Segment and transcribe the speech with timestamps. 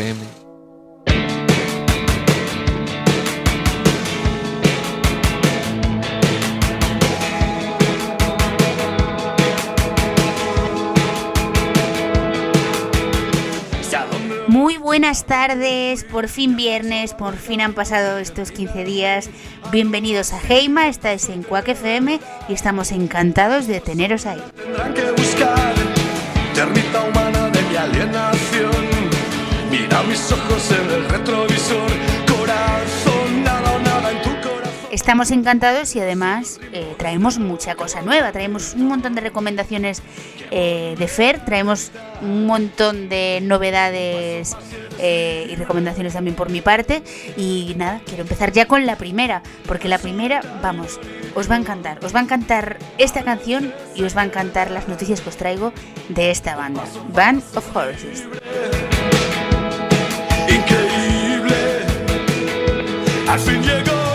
[0.00, 0.40] FM.
[14.48, 19.30] Muy buenas tardes, por fin viernes, por fin han pasado estos 15 días.
[19.70, 24.42] Bienvenidos a Heima, estáis en Quack FM y estamos encantados de teneros ahí.
[24.56, 25.49] Tendrán que buscar
[34.90, 40.02] Estamos encantados y además eh, traemos mucha cosa nueva, traemos un montón de recomendaciones
[40.50, 41.90] eh, de Fer, traemos
[42.22, 44.56] un montón de novedades
[44.98, 47.02] eh, y recomendaciones también por mi parte.
[47.36, 51.00] Y nada, quiero empezar ya con la primera, porque la primera, vamos,
[51.34, 52.04] os va a encantar.
[52.04, 55.36] Os va a encantar esta canción y os va a encantar las noticias que os
[55.36, 55.72] traigo
[56.08, 58.24] de esta banda, Band of Horses.
[60.48, 61.84] Increíble,
[63.28, 64.09] al fin llegó.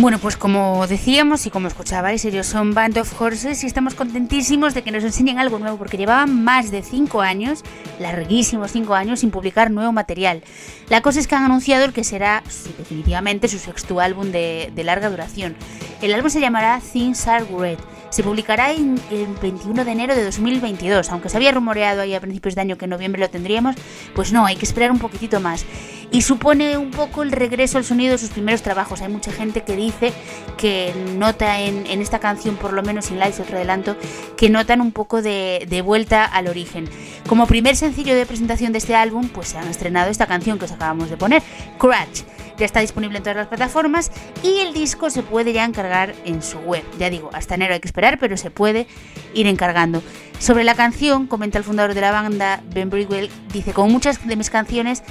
[0.00, 4.72] Bueno, pues como decíamos y como escuchabais, ellos son Band of Horses y estamos contentísimos
[4.72, 7.62] de que nos enseñen algo nuevo porque llevaban más de 5 años,
[7.98, 10.42] larguísimos 5 años, sin publicar nuevo material.
[10.88, 12.42] La cosa es que han anunciado el que será
[12.78, 15.54] definitivamente su sexto álbum de, de larga duración.
[16.00, 17.78] El álbum se llamará Things Are Red
[18.10, 21.10] se publicará en el 21 de enero de 2022.
[21.10, 23.76] Aunque se había rumoreado ahí a principios de año que en noviembre lo tendríamos,
[24.14, 25.64] pues no, hay que esperar un poquitito más.
[26.12, 29.00] Y supone un poco el regreso al sonido de sus primeros trabajos.
[29.00, 30.12] Hay mucha gente que dice
[30.56, 33.96] que nota en, esta canción, por lo menos sin likes, otro adelanto,
[34.36, 36.88] que notan un poco de, de vuelta al origen.
[37.28, 40.64] Como primer sencillo de presentación de este álbum, pues se han estrenado esta canción que
[40.64, 41.42] os acabamos de poner,
[41.78, 42.22] Crash
[42.60, 44.12] ya está disponible en todas las plataformas
[44.42, 46.84] y el disco se puede ya encargar en su web.
[46.98, 48.86] Ya digo, hasta enero hay que esperar, pero se puede
[49.34, 50.02] ir encargando.
[50.38, 54.36] Sobre la canción, comenta el fundador de la banda, Ben Brigwell, dice, como muchas de
[54.36, 55.02] mis canciones,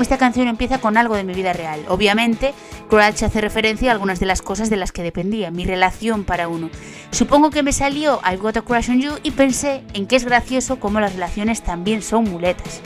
[0.00, 1.84] esta canción empieza con algo de mi vida real.
[1.88, 2.54] Obviamente,
[2.88, 6.48] Crash hace referencia a algunas de las cosas de las que dependía, mi relación para
[6.48, 6.70] uno.
[7.10, 10.24] Supongo que me salió I've Got a Crush on You y pensé en que es
[10.24, 12.80] gracioso cómo las relaciones también son muletas.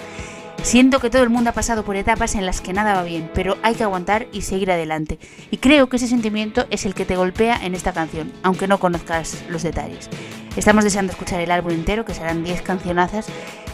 [0.62, 3.28] Siento que todo el mundo ha pasado por etapas en las que nada va bien,
[3.34, 5.18] pero hay que aguantar y seguir adelante.
[5.50, 8.78] Y creo que ese sentimiento es el que te golpea en esta canción, aunque no
[8.78, 10.08] conozcas los detalles.
[10.56, 13.26] Estamos deseando escuchar el álbum entero, que serán 10 cancionazas,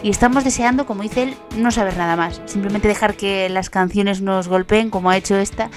[0.02, 2.40] y estamos deseando, como dice él, no saber nada más.
[2.46, 5.70] Simplemente dejar que las canciones nos golpeen, como ha hecho esta,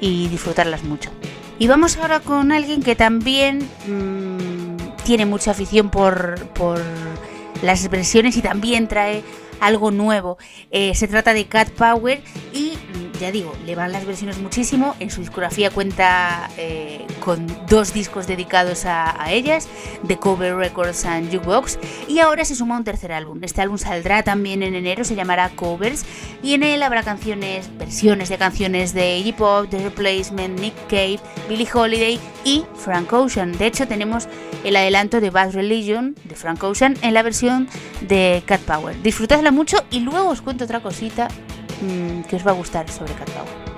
[0.00, 1.10] y disfrutarlas mucho.
[1.58, 6.80] Y vamos ahora con alguien que también mmm, tiene mucha afición por, por
[7.62, 9.22] las expresiones y también trae
[9.62, 10.38] algo nuevo.
[10.70, 12.22] Eh, se trata de Cat Power
[12.52, 12.72] y
[13.22, 14.96] ya digo, le van las versiones muchísimo.
[14.98, 19.68] En su discografía cuenta eh, con dos discos dedicados a, ellas,
[20.06, 21.78] The Cover Records and Jukebox,
[22.08, 23.38] y ahora se suma un tercer álbum.
[23.42, 26.04] Este álbum saldrá también en enero, se llamará Covers,
[26.42, 31.20] y en él habrá canciones, versiones de canciones de Iggy Pop, The Replacement, Nick Cave,
[31.48, 33.56] Billie Holiday y Frank Ocean.
[33.56, 34.26] De hecho, tenemos
[34.64, 37.68] el adelanto de Bad Religion de Frank Ocean en la versión
[38.00, 39.00] de Cat Power.
[39.00, 41.28] Disfrutadla mucho y luego os cuento otra cosita
[41.82, 43.71] mmm, que os va a gustar sobre Cat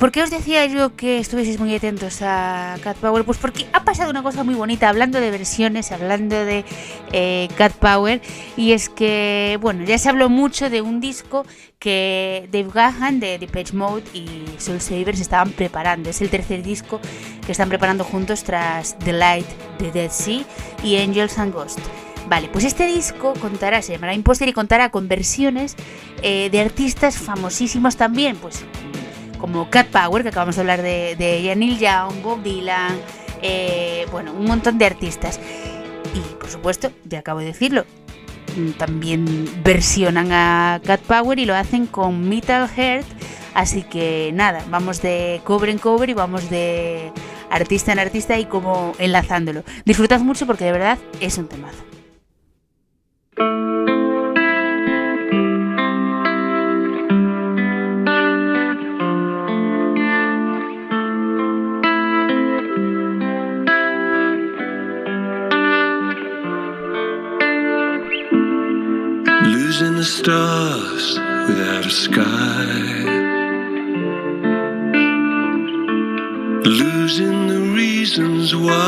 [0.00, 3.22] por qué os decía yo que estuvieseis muy atentos a Cat Power?
[3.24, 6.64] Pues porque ha pasado una cosa muy bonita hablando de versiones, hablando de
[7.12, 8.22] eh, Cat Power,
[8.56, 11.44] y es que, bueno, ya se habló mucho de un disco
[11.78, 16.08] que Dave Gahan de Depeche Mode y Soul Savers estaban preparando.
[16.08, 16.98] Es el tercer disco
[17.44, 19.46] que están preparando juntos tras The Light,
[19.78, 20.44] The Dead Sea
[20.82, 21.82] y Angels and Ghosts.
[22.26, 25.76] Vale, pues este disco contará, se llamará Imposter y contará con versiones
[26.22, 28.64] eh, de artistas famosísimos también, pues
[29.40, 32.98] como Cat Power, que acabamos de hablar de, de Neil Young, Bob Dylan,
[33.42, 35.40] eh, bueno, un montón de artistas.
[36.14, 37.84] Y por supuesto, ya acabo de decirlo,
[38.78, 43.06] también versionan a Cat Power y lo hacen con Metal Heart.
[43.54, 47.12] Así que nada, vamos de cover en cover y vamos de
[47.50, 49.64] artista en artista y como enlazándolo.
[49.84, 51.84] Disfrutad mucho porque de verdad es un temazo.
[70.00, 72.64] The stars without a sky.
[76.64, 78.80] Losing the reasons why.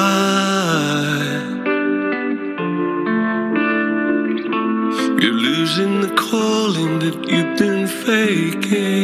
[5.20, 9.01] You're losing the calling that you've been faking.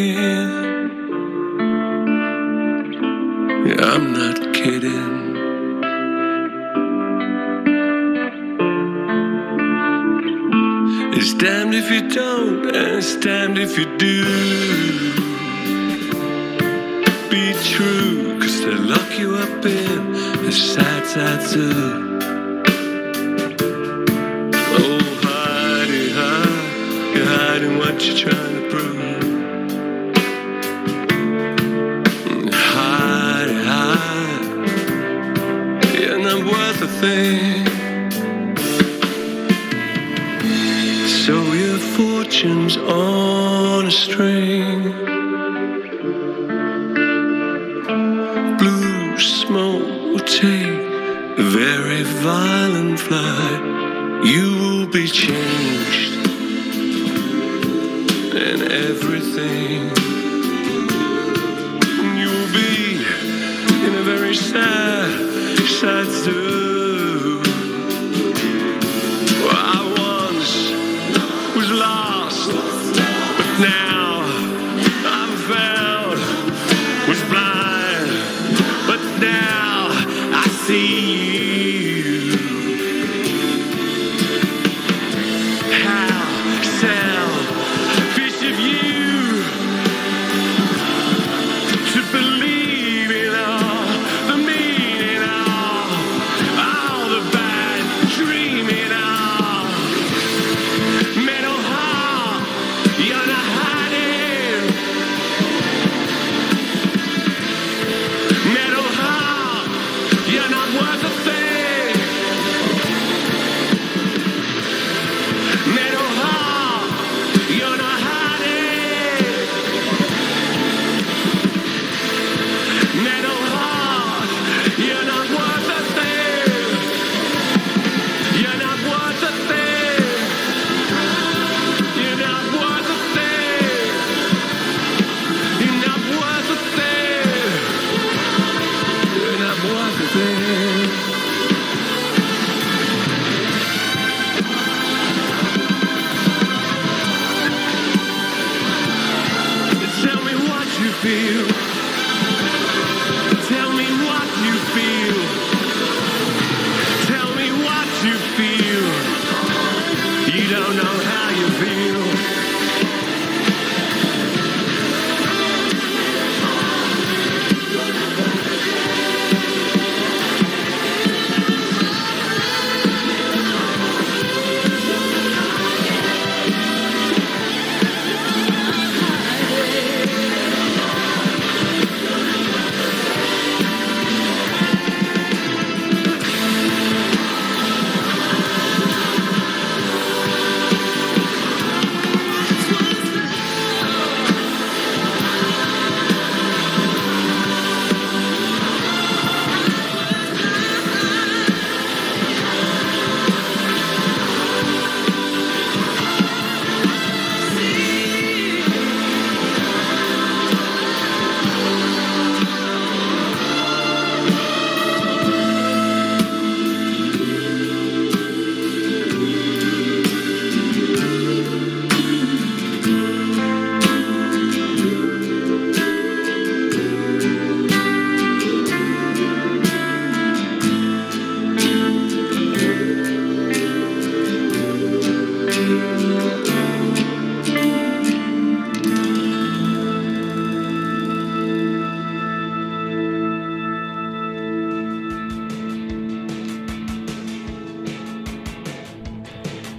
[13.70, 14.17] If you do.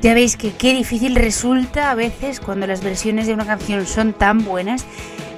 [0.09, 4.13] Ya veis que qué difícil resulta a veces cuando las versiones de una canción son
[4.13, 4.83] tan buenas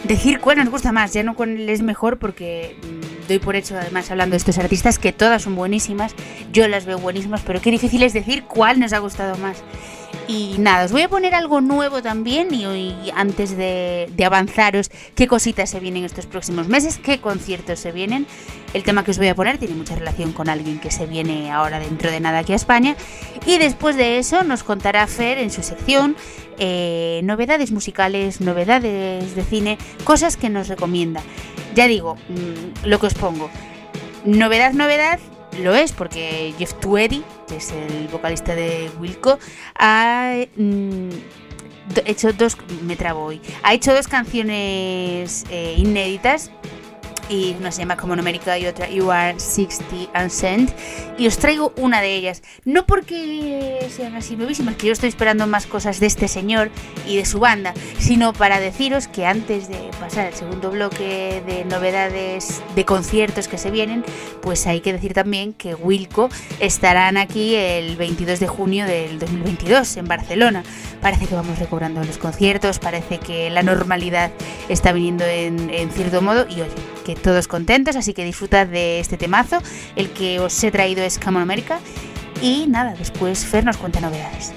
[0.05, 3.75] decir cuál nos gusta más, ya no cuál es mejor porque mm, doy por hecho
[3.77, 6.15] además hablando de estos artistas que todas son buenísimas,
[6.53, 9.61] yo las veo buenísimas, pero qué difícil es decir cuál nos ha gustado más.
[10.31, 15.27] Y nada, os voy a poner algo nuevo también y, hoy antes de, avanzaros qué
[15.27, 18.25] cositas se vienen estos próximos meses, qué conciertos se vienen.
[18.73, 21.51] El tema que os voy a poner tiene mucha relación con alguien que se viene
[21.51, 22.95] ahora dentro de nada aquí a España.
[23.45, 26.15] Y después de eso nos contará Fer en su sección
[26.59, 31.21] eh, novedades musicales, novedades de cine, cosas que nos recomienda.
[31.75, 33.49] Ya digo, mm, lo que os pongo.
[34.23, 35.19] Novedad, novedad,
[35.59, 39.37] lo es porque Jeff Tweedy, que es el vocalista de Wilco,
[39.77, 41.09] ha mm,
[42.05, 42.57] hecho dos.
[42.83, 43.31] Me trabo.
[43.63, 46.51] Ha hecho dos canciones eh, inéditas
[47.31, 50.71] y una se llama Common America y otra You Are 60 and Sent.
[51.17, 52.43] Y os traigo una de ellas.
[52.65, 56.69] No porque sean así nuevísimas, que yo estoy esperando más cosas de este señor
[57.07, 61.63] y de su banda, sino para deciros que antes de pasar al segundo bloque de
[61.65, 64.03] novedades de conciertos que se vienen,
[64.41, 69.97] pues hay que decir también que Wilco estarán aquí el 22 de junio del 2022
[69.97, 70.63] en Barcelona.
[71.01, 74.31] Parece que vamos recobrando los conciertos, parece que la normalidad
[74.67, 78.99] está viniendo en, en cierto modo y oye, que todos contentos, así que disfrutad de
[78.99, 79.61] este temazo.
[79.95, 81.79] El que os he traído es Come America.
[82.41, 84.53] Y nada, después Fer nos cuenta novedades.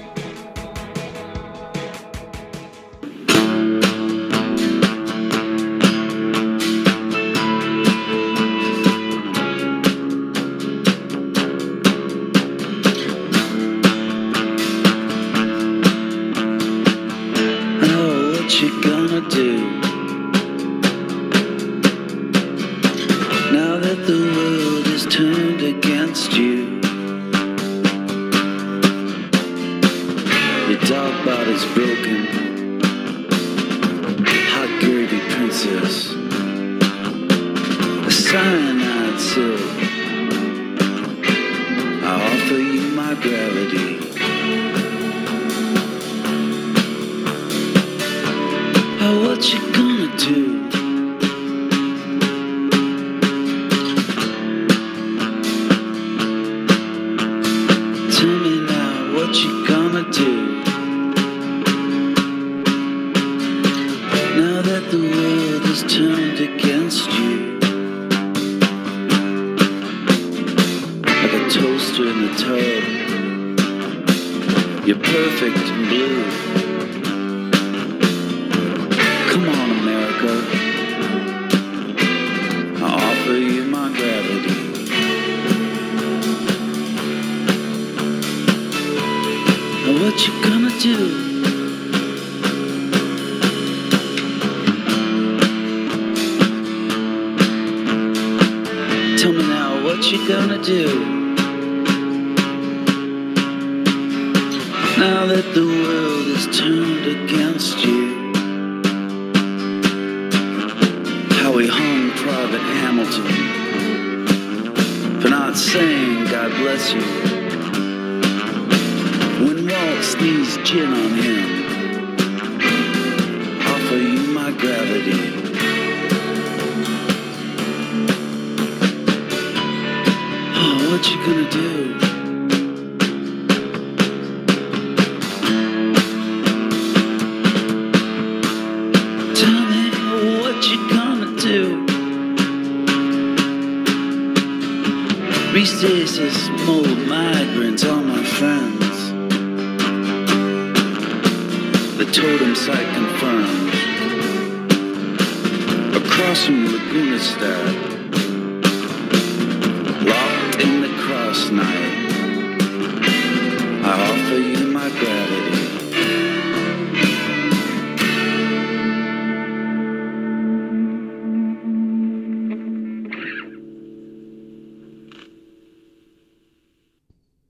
[74.85, 76.54] You're perfect blue.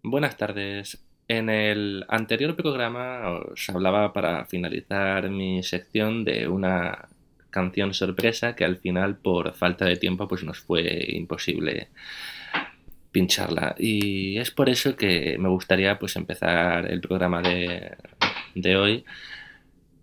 [0.07, 1.03] Buenas tardes.
[1.27, 7.07] En el anterior programa os hablaba para finalizar mi sección de una
[7.49, 11.87] canción sorpresa que al final por falta de tiempo pues nos fue imposible
[13.11, 19.05] pincharla y es por eso que me gustaría pues empezar el programa de, hoy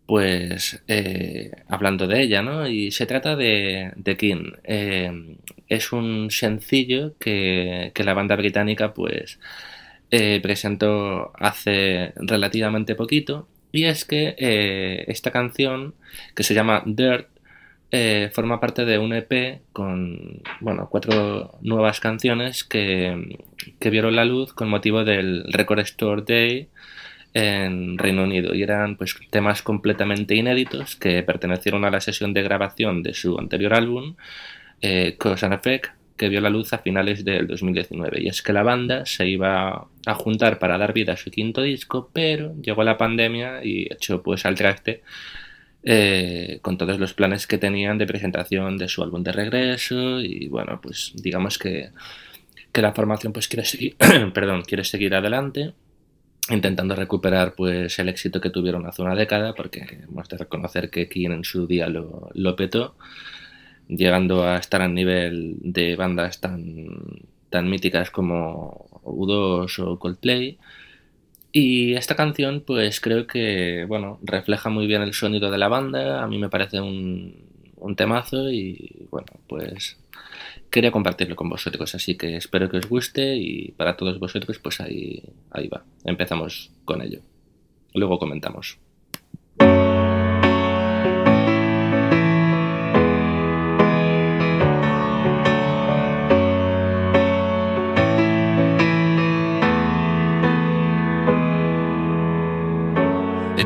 [0.04, 2.66] pues eh, hablando de ella, ¿no?
[2.66, 4.50] Y se trata de, de King.
[4.64, 5.36] Eh,
[5.68, 9.38] es un sencillo que, que, la banda británica pues
[10.12, 13.48] eh, presentó hace relativamente poquito.
[13.72, 15.94] Y es que eh, esta canción,
[16.34, 17.28] que se llama Dirt,
[17.90, 23.38] eh, forma parte de un EP con bueno, cuatro nuevas canciones que,
[23.78, 26.68] que, vieron la luz con motivo del Record Store Day
[27.34, 32.42] en Reino Unido y eran pues temas completamente inéditos que pertenecieron a la sesión de
[32.42, 34.16] grabación de su anterior álbum
[34.80, 38.52] eh, Cause and Effect que vio la luz a finales del 2019 y es que
[38.52, 42.84] la banda se iba a juntar para dar vida a su quinto disco pero llegó
[42.84, 45.02] la pandemia y echó pues al traste
[45.84, 50.20] eh, con todos los planes que tenían de presentación de su álbum de regreso.
[50.20, 51.90] Y bueno, pues digamos que,
[52.70, 53.96] que la formación pues quiere seguir,
[54.34, 55.74] perdón, quiere seguir adelante
[56.50, 61.06] intentando recuperar pues el éxito que tuvieron hace una década porque hemos de reconocer que
[61.06, 62.96] quien en su día lo, lo petó
[63.88, 66.86] llegando a estar al nivel de bandas tan,
[67.50, 70.58] tan míticas como U2 o Coldplay
[71.52, 76.22] y esta canción, pues creo que, bueno, refleja muy bien el sonido de la banda.
[76.22, 77.44] A mí me parece un,
[77.76, 79.98] un temazo y, bueno, pues
[80.70, 81.94] quería compartirlo con vosotros.
[81.94, 85.84] Así que espero que os guste y para todos vosotros, pues ahí, ahí va.
[86.04, 87.20] Empezamos con ello.
[87.92, 88.78] Luego comentamos.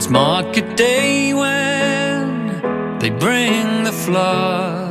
[0.07, 2.61] It's market day when
[3.01, 4.86] they bring the flood.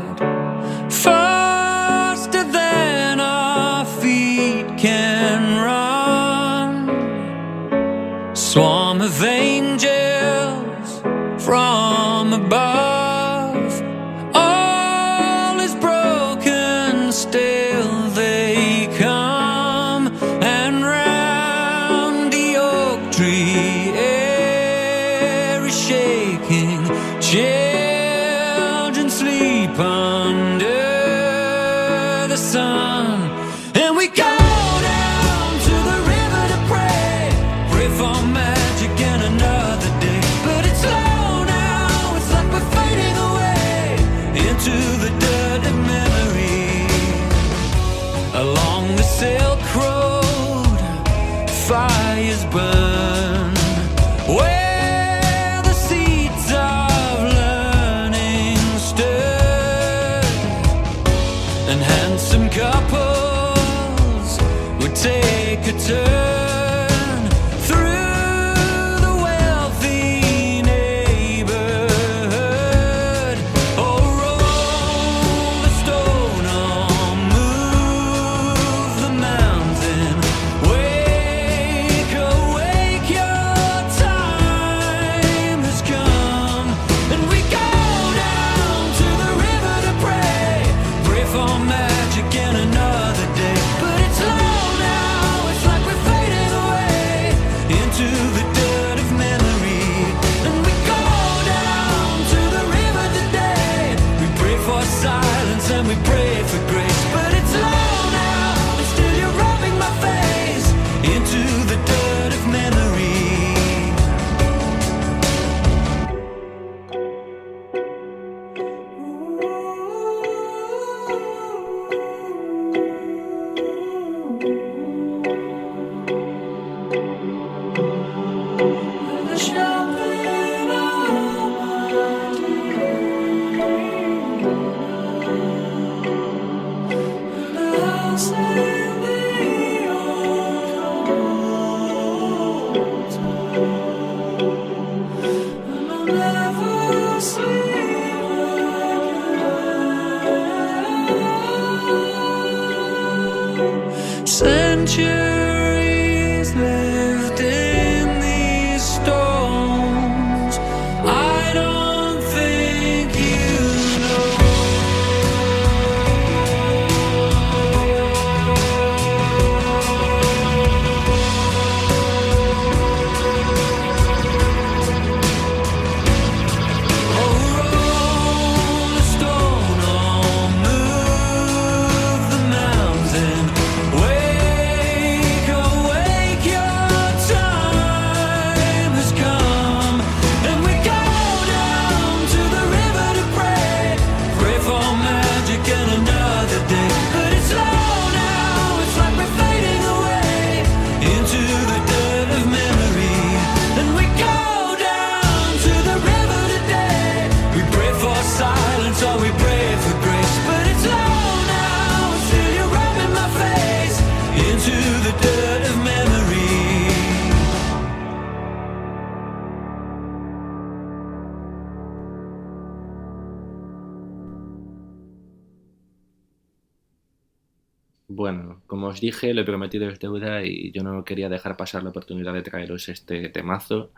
[228.67, 232.33] Como os dije, lo prometido es deuda y yo no quería dejar pasar la oportunidad
[232.33, 233.91] de traeros este temazo.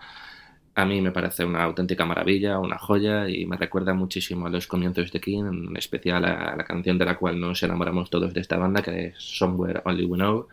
[0.76, 4.68] A mí me parece una auténtica maravilla, una joya y me recuerda muchísimo a los
[4.68, 8.42] comienzos de King, en especial a la canción de la cual nos enamoramos todos de
[8.42, 10.48] esta banda, que es Somewhere Only We Know.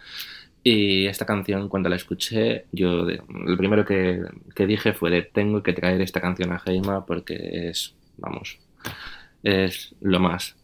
[0.63, 4.23] Y esta canción, cuando la escuché, yo lo primero que,
[4.67, 8.59] dije fue tengo que traer esta canción a Heima porque es, vamos,
[9.43, 10.57] es lo más.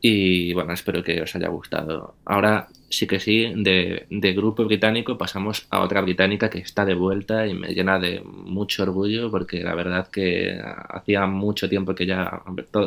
[0.00, 2.14] Y bueno, espero que os haya gustado.
[2.24, 6.94] Ahora sí que sí, de, de grupo británico pasamos a otra británica que está de
[6.94, 12.06] vuelta y me llena de mucho orgullo porque la verdad que hacía mucho tiempo que
[12.06, 12.42] ya,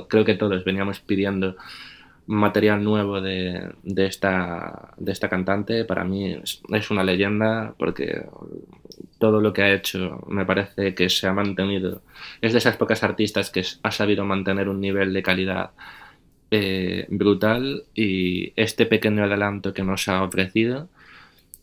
[0.08, 1.56] creo que todos veníamos pidiendo
[2.28, 5.84] material nuevo de, de esta, de esta cantante.
[5.86, 8.24] Para mí es una leyenda porque
[9.18, 12.04] todo lo que ha hecho me parece que se ha mantenido.
[12.42, 15.72] Es de esas pocas artistas que ha sabido mantener un nivel de calidad
[16.52, 20.90] eh, brutal y este pequeño adelanto que nos ha ofrecido,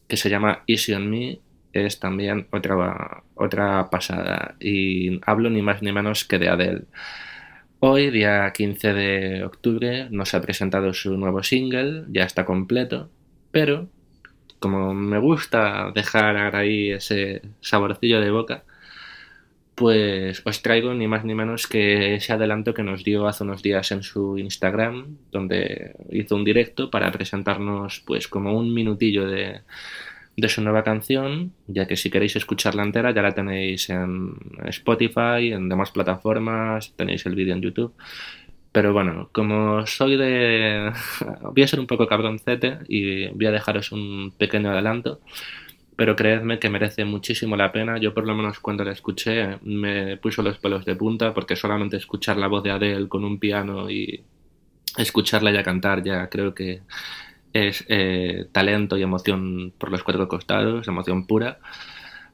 [0.09, 1.41] que se llama Easy on Me,
[1.73, 4.57] es también otra, otra pasada.
[4.61, 6.85] Y hablo ni más ni menos que de Adele.
[7.81, 13.11] Hoy, día 15 de octubre, nos ha presentado su nuevo single, ya está completo,
[13.51, 13.89] pero
[14.59, 18.65] como me gusta dejar ahí ese saborcillo de boca,
[19.77, 23.63] pues os traigo ni más ni menos que ese adelanto que nos dio hace unos
[23.63, 29.61] días en su Instagram, donde hizo un directo para presentarnos pues como un minutillo de,
[30.35, 34.35] de su nueva canción, ya que si queréis escucharla entera ya la tenéis en
[34.65, 37.95] Spotify, en demás plataformas, tenéis el vídeo en YouTube.
[38.73, 40.91] Pero bueno, como soy de...
[41.43, 45.21] voy a ser un poco cabroncete y voy a dejaros un pequeño adelanto
[45.97, 47.99] pero creedme que merece muchísimo la pena.
[47.99, 51.97] Yo por lo menos cuando la escuché me puso los pelos de punta porque solamente
[51.97, 54.23] escuchar la voz de Adele con un piano y
[54.99, 56.83] escucharla ya cantar ya creo que
[57.53, 61.59] es eh, talento y emoción por los cuatro costados, emoción pura.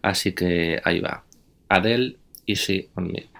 [0.02, 1.24] Así que ahí va.
[1.68, 3.31] Adele, Easy on Me.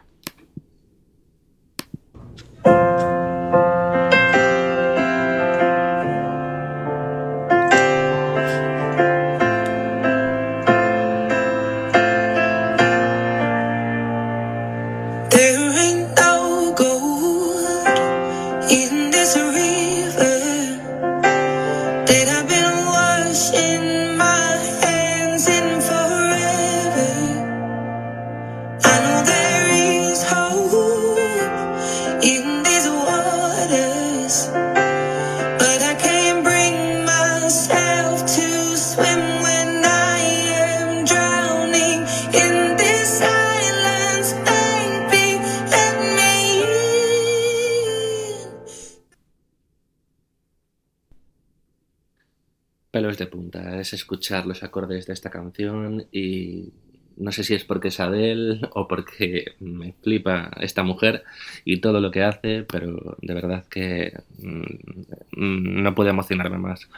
[53.19, 53.81] De punta.
[53.81, 56.73] Es escuchar los acordes de esta canción y
[57.17, 61.25] no sé si es porque es Adele o porque me flipa esta mujer
[61.65, 66.89] y todo lo que hace, pero de verdad que mm, no puedo emocionarme más.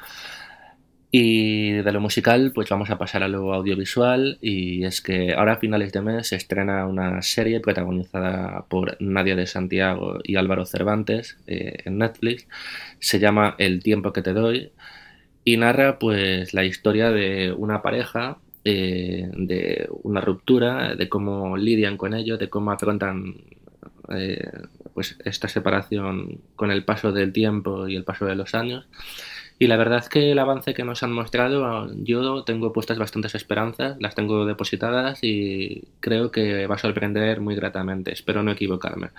[1.16, 5.52] Y de lo musical, pues vamos a pasar a lo audiovisual y es que ahora
[5.52, 10.66] a finales de mes se estrena una serie protagonizada por Nadia de Santiago y Álvaro
[10.66, 12.48] Cervantes eh, en Netflix.
[12.98, 14.72] Se llama El tiempo que te doy
[15.44, 21.96] y narra pues la historia de una pareja, eh, de una ruptura, de cómo lidian
[21.96, 23.36] con ello, de cómo afrontan
[24.10, 24.50] eh,
[24.94, 28.86] pues esta separación con el paso del tiempo y el paso de los años.
[29.58, 33.34] Y la verdad es que el avance que nos han mostrado, yo tengo puestas bastantes
[33.34, 39.10] esperanzas, las tengo depositadas y creo que va a sorprender muy gratamente, espero no equivocarme.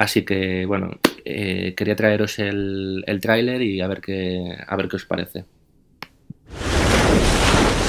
[0.00, 0.92] Así que bueno,
[1.26, 5.44] eh, quería traeros el, el tráiler y a ver qué, a ver qué os parece.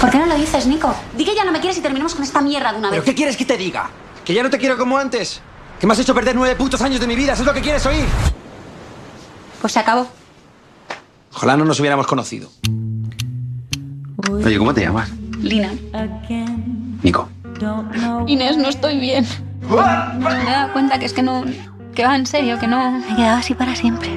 [0.02, 0.94] ¿Por qué no lo dices, Nico?
[1.16, 3.10] Di que ya no me quieres y terminemos con esta mierda de una ¿Pero vez.
[3.10, 3.90] qué quieres que te diga?
[4.26, 5.42] ¿Que ya no te quiero como antes?
[5.80, 7.32] ¿Que me has hecho perder nueve putos años de mi vida?
[7.32, 8.04] ¿Eso es lo que quieres oír?
[9.62, 10.06] Pues se acabó.
[11.34, 12.50] Ojalá no nos hubiéramos conocido.
[14.30, 15.10] Oye, ¿cómo te llamas?
[15.42, 15.72] Lina.
[17.04, 17.30] Nico.
[18.28, 19.26] Inés, no estoy bien.
[20.20, 21.46] Me he dado cuenta que es que no.
[21.96, 22.92] Que va en serio, que no.
[22.92, 24.10] Me he quedado así para siempre.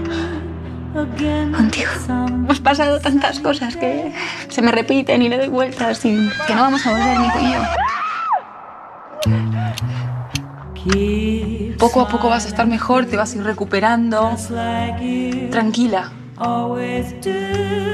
[1.57, 1.91] Contigo.
[2.09, 4.13] Hemos pasado tantas cosas que
[4.49, 7.53] se me repiten y le doy vueltas y que no vamos a volver, Nico y
[7.53, 7.59] yo.
[11.79, 14.31] Poco a poco vas a estar mejor, te vas a ir recuperando.
[15.51, 16.13] Tranquila,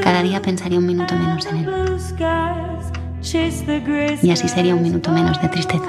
[0.03, 1.67] Cada día pensaría un minuto menos en él.
[4.23, 5.85] Y así sería un minuto menos de tristeza.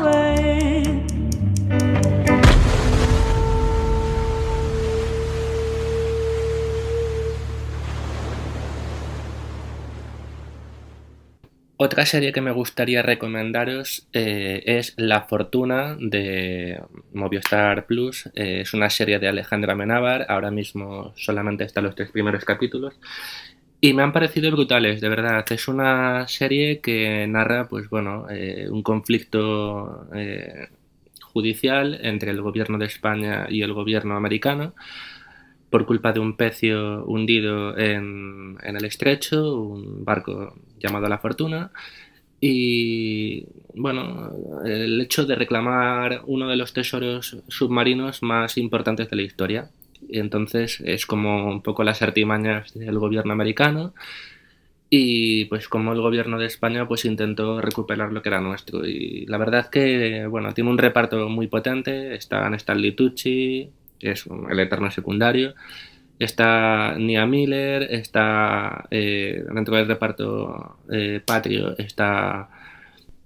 [11.83, 16.79] Otra serie que me gustaría recomendaros eh, es La Fortuna de
[17.11, 18.27] Movistar Plus.
[18.35, 20.27] Eh, es una serie de Alejandra Menábar.
[20.29, 22.93] Ahora mismo solamente están los tres primeros capítulos.
[23.79, 25.43] Y me han parecido brutales, de verdad.
[25.49, 30.07] Es una serie que narra, pues bueno, eh, un conflicto
[31.33, 34.75] judicial entre el gobierno de España y el gobierno americano
[35.71, 41.71] por culpa de un pecio hundido en, en el estrecho, un barco llamado La Fortuna.
[42.41, 44.31] Y bueno,
[44.65, 49.69] el hecho de reclamar uno de los tesoros submarinos más importantes de la historia.
[50.09, 53.93] Entonces es como un poco las artimañas del gobierno americano
[54.89, 59.25] y pues como el gobierno de España pues intentó recuperar lo que era nuestro y
[59.25, 63.71] la verdad que bueno tiene un reparto muy potente están Stanley Tucci
[64.03, 65.53] es el eterno secundario
[66.19, 72.49] está Nia Miller está eh, dentro del reparto eh, patrio está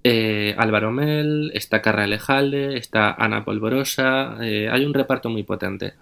[0.03, 5.93] eh, Álvaro Mel está Carra Elejalde está Ana Polvorosa hay un reparto muy potente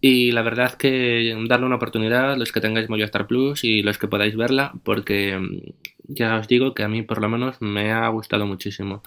[0.00, 4.06] y la verdad que darle una oportunidad los que tengáis Movistar Plus y los que
[4.06, 8.08] podáis verla, porque mm, ya os digo que a mí por lo menos me ha
[8.08, 9.02] gustado muchísimo.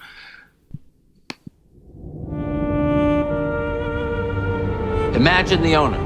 [5.14, 5.98] Imagine the owner,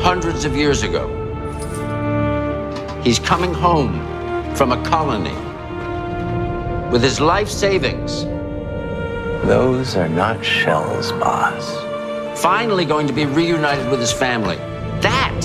[0.00, 1.08] hundreds of years ago.
[3.02, 4.00] He's coming home
[4.56, 5.34] from a colony
[6.90, 8.24] with his life savings,
[9.46, 11.76] Those are not shells, boss.
[12.40, 14.56] finally going to be reunited with his family.
[15.00, 15.38] That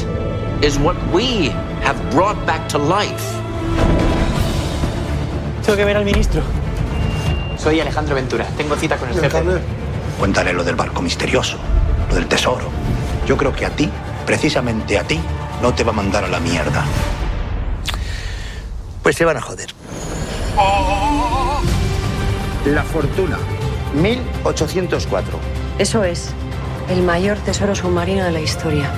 [0.63, 1.49] is what we
[1.83, 3.25] have brought back to life.
[5.63, 6.41] Tengo que ver al ministro.
[7.57, 8.45] Soy Alejandro Ventura.
[8.55, 9.61] Tengo cita con el jefe.
[10.17, 11.57] Cuéntale lo del barco misterioso,
[12.09, 12.69] lo del tesoro.
[13.29, 13.87] Yo creo que a ti,
[14.25, 15.19] precisamente a ti,
[15.61, 16.83] no te va a mandar a la mierda.
[19.03, 19.69] Pues se van a joder.
[22.65, 23.37] La fortuna.
[23.93, 25.39] 1804.
[25.77, 26.31] Eso es
[26.89, 28.89] el mayor tesoro submarino de la historia.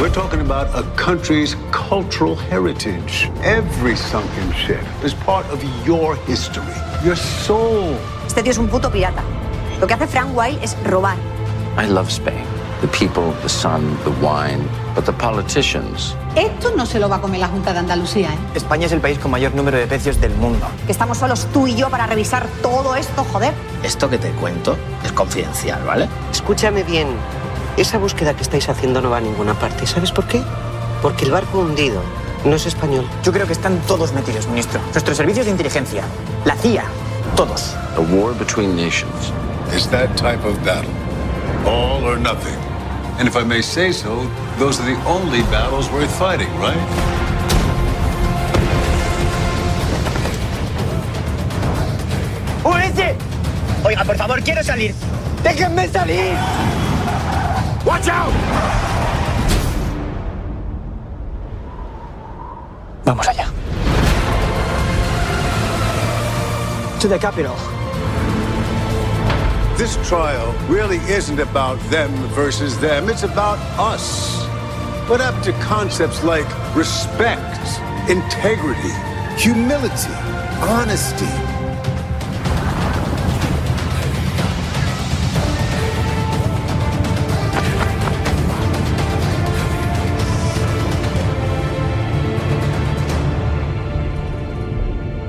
[0.00, 3.30] We're talking about a country's cultural heritage.
[3.44, 6.72] Every sunken ship is part of your history,
[7.04, 7.98] your soul.
[8.26, 9.22] Este tío es un puto pirata.
[9.78, 11.18] Lo que hace Frank Wilde es robar.
[11.76, 12.55] I love Spain.
[12.80, 14.62] The people, the sun, the wine,
[14.94, 16.14] but the politicians.
[16.34, 18.38] Esto no se lo va a comer la Junta de Andalucía, ¿eh?
[18.54, 20.66] España es el país con mayor número de pecios del mundo.
[20.84, 23.54] Que estamos solos tú y yo para revisar todo esto, joder.
[23.82, 26.06] Esto que te cuento es confidencial, ¿vale?
[26.30, 27.08] Escúchame bien.
[27.78, 29.86] Esa búsqueda que estáis haciendo no va a ninguna parte.
[29.86, 30.42] ¿Sabes por qué?
[31.00, 32.02] Porque el barco hundido
[32.44, 33.06] no es español.
[33.22, 34.80] Yo creo que están todos metidos, ministro.
[34.92, 36.02] Nuestros servicios de inteligencia,
[36.44, 36.84] la CIA,
[37.36, 37.74] todos.
[37.96, 39.32] A war between nations.
[39.72, 40.90] It's that type of battle.
[41.64, 42.65] All or nothing.
[43.18, 44.26] And if I may say so,
[44.58, 47.24] those are the only battles worth fighting, right?
[53.86, 54.92] Oiga, por favor, quiero salir.
[55.44, 56.34] ¡Déjenme salir!
[57.84, 58.32] ¡Watch out!
[63.04, 63.46] Vamos allá.
[66.98, 67.75] To the capital.
[69.76, 74.42] This trial really isn't about them versus them, it's about us.
[75.06, 77.60] But up to concepts like respect,
[78.08, 78.94] integrity,
[79.36, 80.14] humility,
[80.62, 81.26] honesty.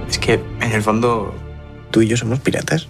[0.08, 1.36] Es que, en el fondo,
[1.92, 2.88] tú y yo somos piratas.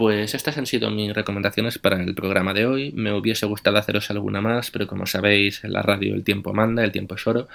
[0.00, 2.90] Pues estas han sido mis recomendaciones para el programa de hoy.
[2.92, 6.82] Me hubiese gustado haceros alguna más, pero como sabéis, en la radio el tiempo manda,
[6.82, 7.48] el tiempo es oro.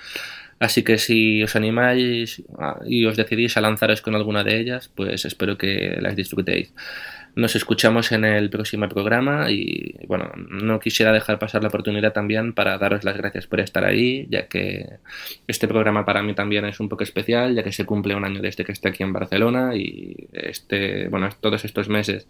[0.60, 4.92] Así que si os animáis ah, y os decidís a lanzaros con alguna de ellas,
[4.94, 6.72] pues espero que las disfrutéis.
[7.36, 12.54] Nos escuchamos en el próximo programa y bueno, no quisiera dejar pasar la oportunidad también
[12.54, 14.88] para daros las gracias por estar ahí, ya que
[15.46, 18.42] este programa para mí también es un poco especial, ya que se cumple un año
[18.42, 22.26] desde que esté aquí en Barcelona y este, bueno, todos estos meses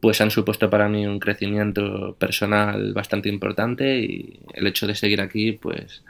[0.00, 5.20] pues han supuesto para mí un crecimiento personal bastante importante y el hecho de seguir
[5.20, 6.02] aquí pues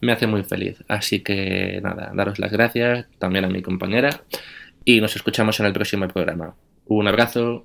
[0.00, 0.84] me hace muy feliz.
[0.88, 4.10] Así que nada, daros las gracias también a mi compañera
[4.84, 6.54] y nos escuchamos en el próximo programa.
[6.88, 7.64] Un abrazo.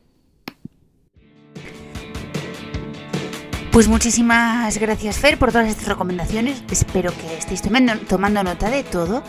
[3.72, 6.64] Pues muchísimas gracias Fer por todas estas recomendaciones.
[6.70, 7.64] Espero que estéis
[8.08, 9.24] tomando, nota de todo.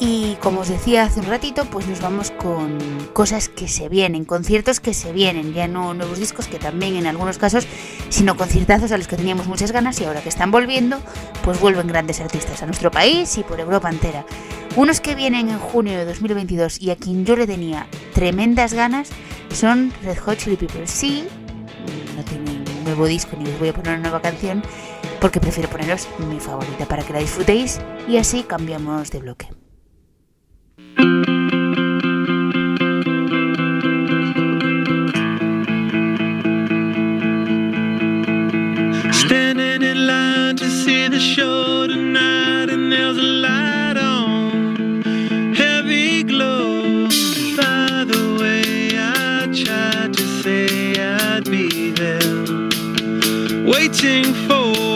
[0.00, 2.78] Y como os decía hace un ratito, pues nos vamos con
[3.12, 7.06] cosas que se vienen, conciertos que se vienen, ya no nuevos discos que también en
[7.06, 7.66] algunos casos,
[8.08, 10.98] sino conciertazos a los que teníamos muchas ganas y ahora que están volviendo,
[11.44, 14.24] pues vuelven grandes artistas a nuestro país y por Europa entera.
[14.74, 19.10] Unos que vienen en junio de 2022 y a quien yo le tenía tremendas ganas
[19.52, 20.90] son Red Hot Chili Peppers.
[20.90, 21.24] Sí,
[22.16, 24.62] no tienen nuevo disco ni os voy a poner una nueva canción
[25.20, 29.48] porque prefiero poneros mi favorita para que la disfrutéis y así cambiamos de bloque.
[53.92, 54.91] Waiting for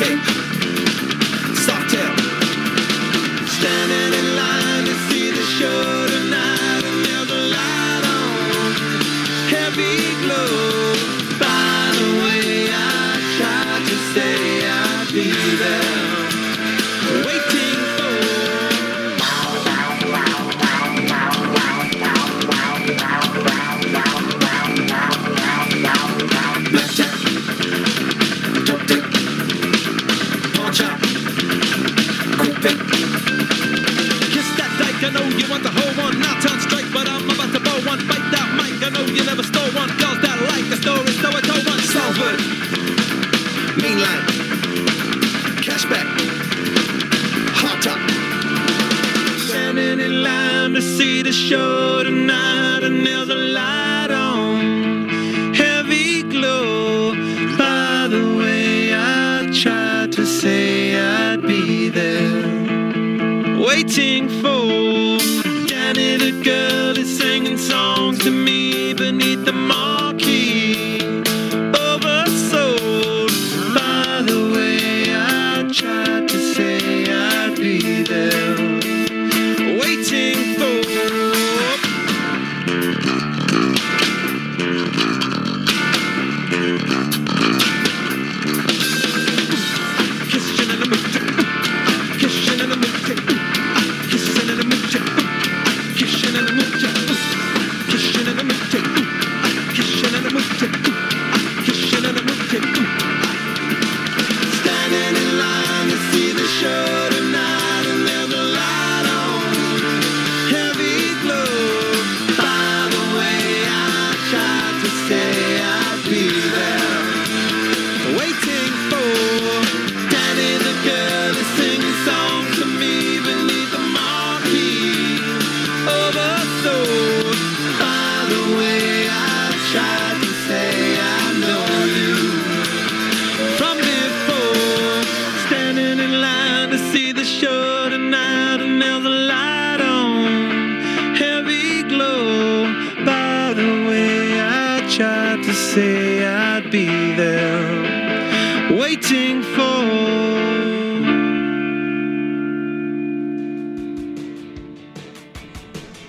[0.00, 0.37] Okay.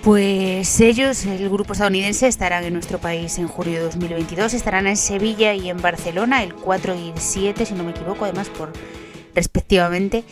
[0.02, 4.96] Pues ellos, el grupo estadounidense, estarán en nuestro país en julio de 2022, estarán en
[4.96, 8.72] Sevilla y en Barcelona el 4 y el 7, si no me equivoco, además por
[9.34, 10.24] respectivamente.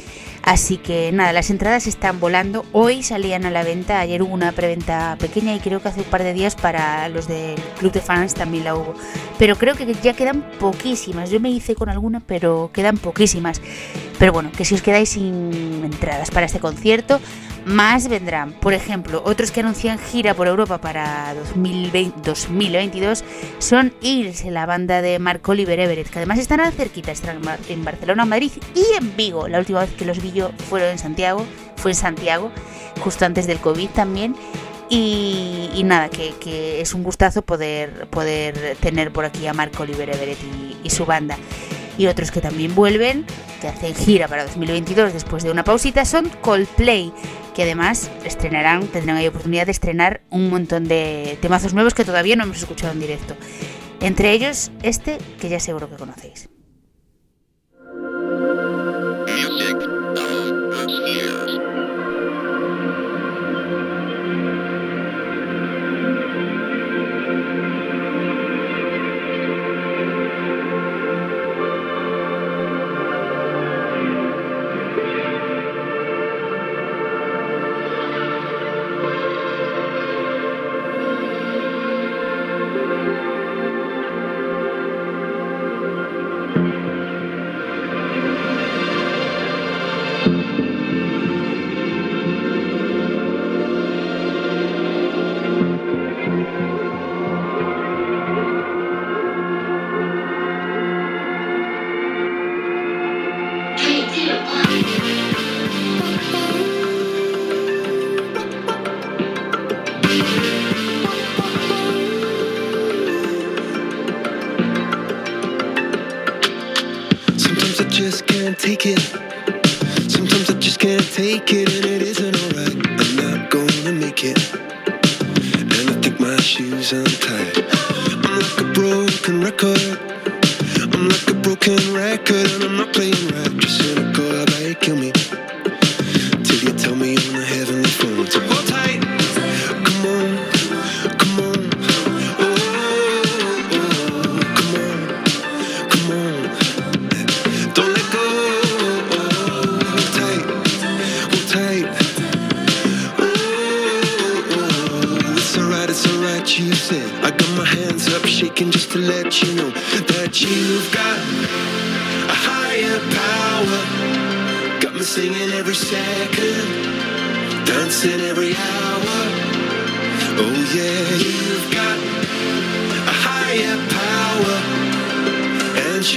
[0.49, 2.65] Así que nada, las entradas están volando.
[2.73, 6.07] Hoy salían a la venta, ayer hubo una preventa pequeña y creo que hace un
[6.07, 8.95] par de días para los del club de fans también la hubo.
[9.39, 11.29] Pero creo que ya quedan poquísimas.
[11.29, 13.61] Yo me hice con alguna, pero quedan poquísimas.
[14.19, 17.21] Pero bueno, que si os quedáis sin entradas para este concierto,
[17.69, 18.53] más vendrán.
[18.53, 23.25] Por ejemplo, otros que anuncian gira por Europa para 2020, 2022
[23.59, 28.25] son Hills, la banda de Mark Oliver Everett, que además estarán cerquita, estarán en Barcelona,
[28.25, 29.49] Madrid y en Vigo.
[29.49, 31.45] La última vez que los vi yo fueron en Santiago,
[31.77, 32.51] fue en Santiago,
[33.01, 34.35] justo antes del COVID también.
[34.91, 38.09] Y, nada, que, es un gustazo poder,
[38.81, 40.39] tener por aquí a Marco Oliver Everett
[40.83, 41.37] y su banda.
[41.99, 43.27] Y otros que también vuelven,
[43.61, 47.13] que hacen gira para 2022 después de una pausita, son Coldplay,
[47.55, 52.37] que además estrenarán, tendrán ahí oportunidad de estrenar un montón de temazos nuevos que todavía
[52.37, 53.37] no hemos escuchado en directo.
[54.01, 56.49] Entre ellos, este que ya seguro que conocéis.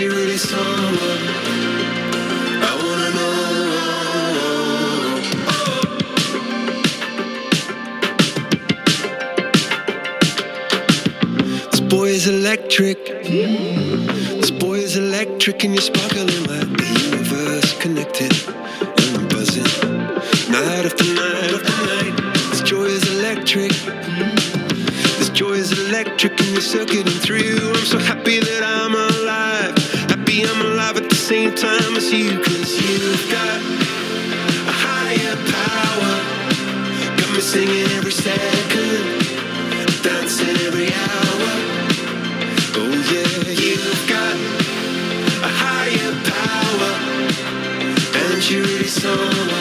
[0.01, 1.21] She really someone
[11.87, 12.97] boy is electric.
[13.05, 18.33] This boy is electric, and you're sparkling like the universe connected.
[19.01, 19.71] And I'm buzzing
[20.49, 22.33] night after night after night.
[22.49, 23.71] This joy is electric.
[25.19, 27.59] This joy is electric, and you're circuiting through.
[27.75, 28.90] I'm so happy that I'm
[31.31, 33.59] same time as you, cause you've got
[34.67, 36.13] a higher power.
[37.19, 39.03] Got me singing every second,
[40.03, 41.51] dancing every hour.
[42.81, 44.35] Oh yeah, you've got
[45.47, 46.91] a higher power,
[48.23, 49.60] and you really someone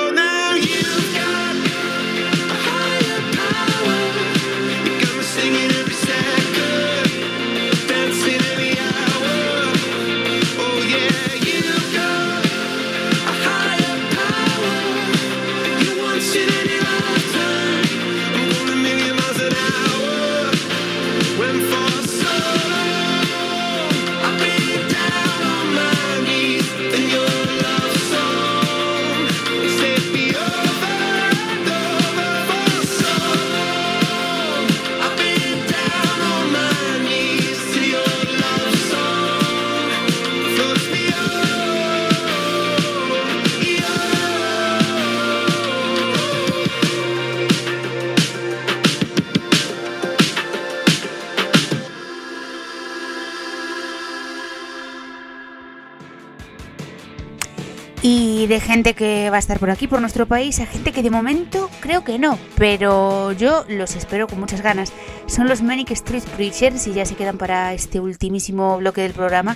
[58.51, 61.09] de gente que va a estar por aquí, por nuestro país, a gente que de
[61.09, 64.91] momento creo que no, pero yo los espero con muchas ganas.
[65.25, 69.55] Son los Manic Street Preachers y ya se quedan para este ultimísimo bloque del programa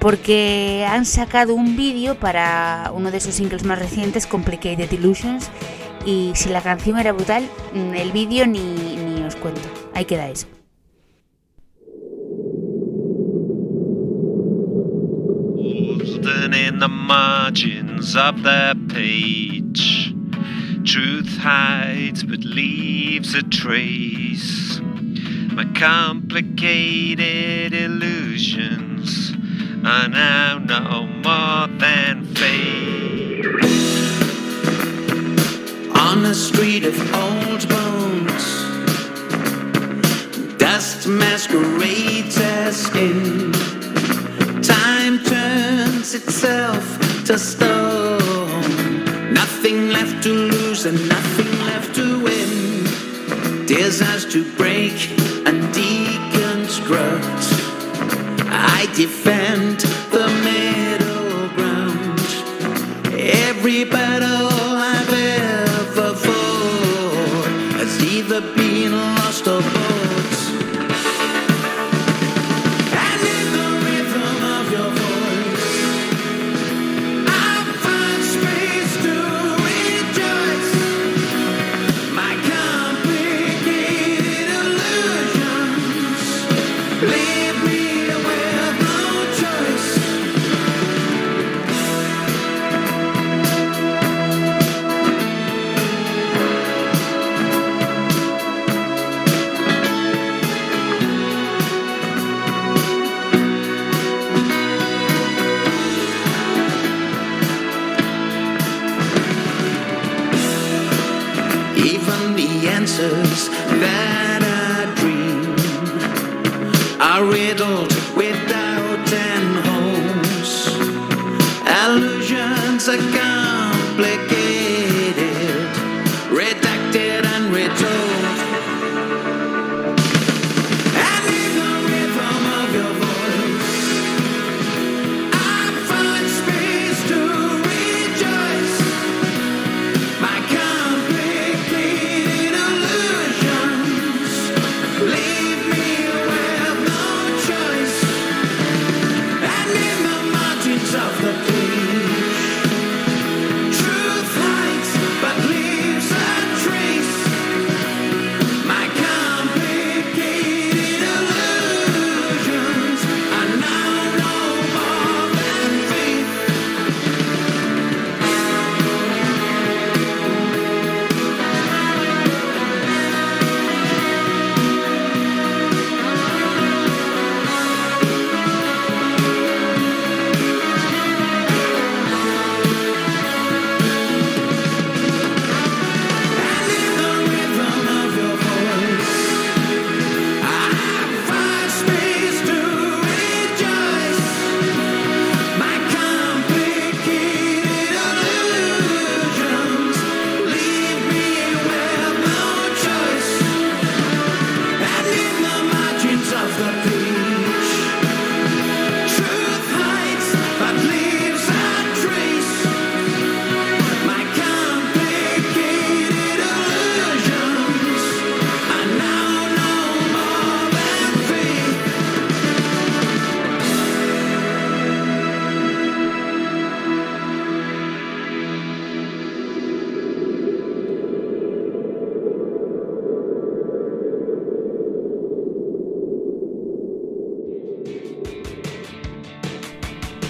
[0.00, 5.50] porque han sacado un vídeo para uno de sus singles más recientes, Complicated Illusions,
[6.06, 9.60] y si la canción era brutal, mm, el vídeo ni, ni os cuento.
[9.92, 10.46] ahí queda eso.
[18.02, 20.12] Margins of that page.
[20.84, 24.80] Truth hides but leaves a trace.
[25.52, 29.32] My complicated illusions
[29.84, 33.46] are now no more than fake.
[35.96, 38.44] On a street of old bones,
[40.58, 43.52] dust masquerades as skin.
[44.62, 47.91] Time turns itself to stone.
[49.62, 53.64] Nothing left to lose and nothing left to win.
[53.64, 55.08] Desires to break
[55.46, 57.44] and deconstruct.
[58.50, 59.78] I defend
[60.10, 62.18] the middle ground.
[63.14, 63.84] Every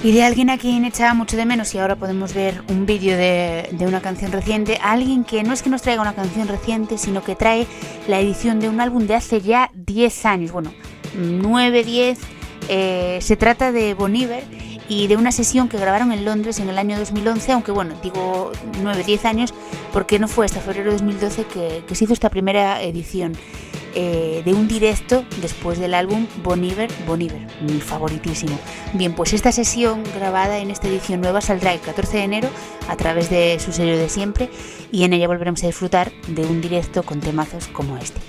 [0.04, 3.16] Y de alguien a quien echaba mucho de menos y ahora podemos ver un vídeo
[3.16, 7.22] de, una canción reciente, alguien que no es que nos traiga una canción reciente, sino
[7.22, 7.68] que trae
[8.08, 10.72] la edición de un álbum de hace ya 10 años, bueno,
[11.16, 12.18] 9, 10,
[12.68, 14.42] eh, se trata de Bon Iver
[14.88, 18.50] y de una sesión que grabaron en Londres en el año 2011, aunque bueno, digo
[18.82, 19.54] 9, 10 años,
[19.92, 23.36] porque no fue hasta febrero de 2012 que, que se hizo esta primera edición
[23.94, 28.58] eh, de un directo después del álbum Bon Iver, Bon Iver, mi favoritísimo.
[28.94, 32.48] Bien, pues esta sesión grabada en esta edición nueva saldrá el 14 de enero
[32.88, 34.50] a través de su sello de siempre
[34.90, 38.20] y en ella volveremos a disfrutar de un directo con temazos como este.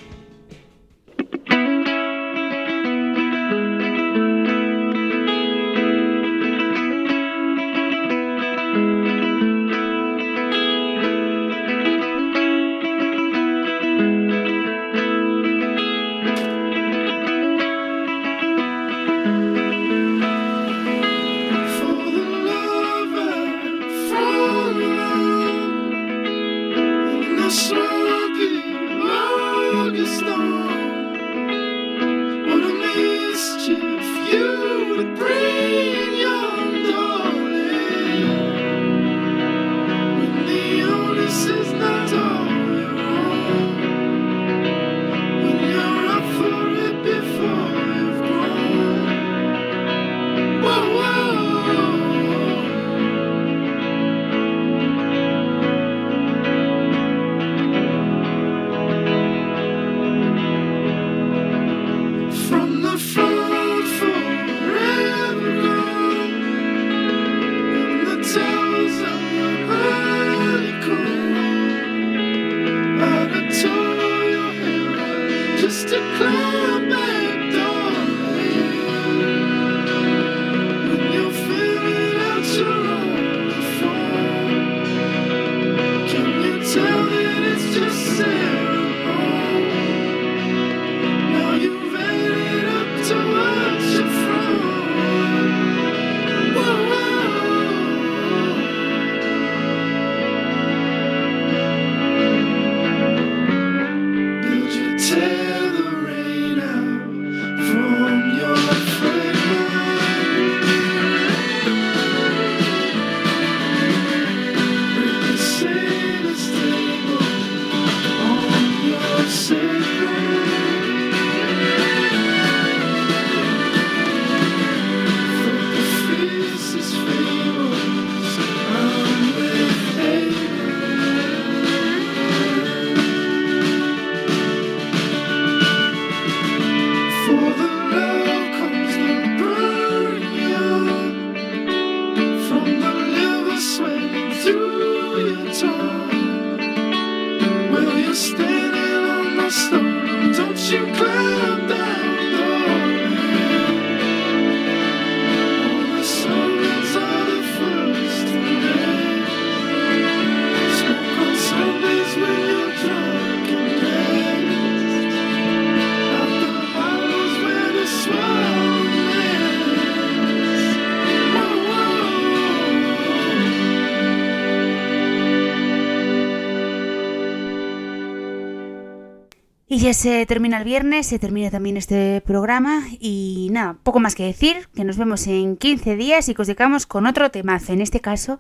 [179.94, 184.24] Pues eh, termina el viernes, se termina también este programa y nada, poco más que
[184.24, 187.74] decir, que nos vemos en 15 días y que os dejamos con otro temazo.
[187.74, 188.40] En este caso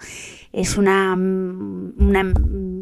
[0.51, 2.33] es una, mm, una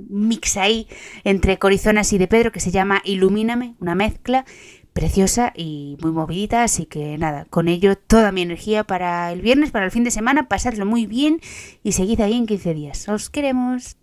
[0.09, 0.87] mix ahí
[1.25, 4.45] entre Corizonas y de Pedro que se llama Ilumíname, una mezcla
[4.93, 9.71] preciosa y muy movidita, así que nada, con ello toda mi energía para el viernes,
[9.71, 11.41] para el fin de semana, pasadlo muy bien
[11.83, 13.09] y seguid ahí en 15 días.
[13.09, 13.97] Os queremos.